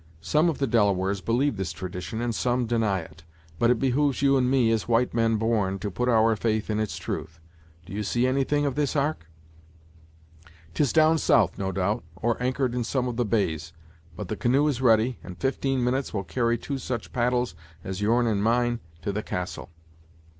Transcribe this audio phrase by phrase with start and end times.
[0.23, 3.23] Some of the Delawares believe this tradition, and some deny it;
[3.59, 6.79] but it behooves you and me, as white men born, to put our faith in
[6.79, 7.39] its truth.
[7.85, 9.27] Do you see anything of this ark?"
[10.73, 13.73] "'Tis down south, no doubt, or anchored in some of the bays.
[14.15, 18.25] But the canoe is ready, and fifteen minutes will carry two such paddles as your'n
[18.25, 19.69] and mine to the castle."